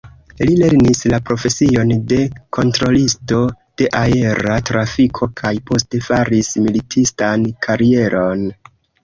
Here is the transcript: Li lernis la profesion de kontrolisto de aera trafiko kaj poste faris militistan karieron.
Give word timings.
Li 0.49 0.53
lernis 0.59 1.01
la 1.11 1.17
profesion 1.25 1.91
de 2.13 2.17
kontrolisto 2.57 3.41
de 3.83 3.91
aera 4.01 4.57
trafiko 4.71 5.29
kaj 5.43 5.53
poste 5.69 6.03
faris 6.09 6.51
militistan 6.65 7.47
karieron. 7.69 8.45